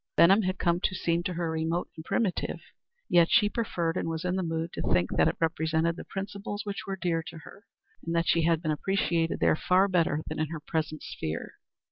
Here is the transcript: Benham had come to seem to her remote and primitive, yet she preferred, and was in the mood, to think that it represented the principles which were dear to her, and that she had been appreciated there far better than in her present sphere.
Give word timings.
Benham 0.17 0.41
had 0.41 0.57
come 0.57 0.79
to 0.79 0.95
seem 0.95 1.21
to 1.21 1.33
her 1.35 1.51
remote 1.51 1.87
and 1.95 2.03
primitive, 2.03 2.59
yet 3.07 3.29
she 3.29 3.47
preferred, 3.49 3.95
and 3.95 4.09
was 4.09 4.25
in 4.25 4.35
the 4.35 4.41
mood, 4.41 4.73
to 4.73 4.81
think 4.81 5.11
that 5.15 5.27
it 5.27 5.37
represented 5.39 5.95
the 5.95 6.03
principles 6.05 6.65
which 6.65 6.87
were 6.87 6.95
dear 6.99 7.21
to 7.27 7.37
her, 7.37 7.67
and 8.03 8.15
that 8.15 8.27
she 8.27 8.41
had 8.41 8.63
been 8.63 8.71
appreciated 8.71 9.39
there 9.39 9.55
far 9.55 9.87
better 9.87 10.23
than 10.27 10.39
in 10.39 10.47
her 10.47 10.59
present 10.59 11.03
sphere. 11.03 11.53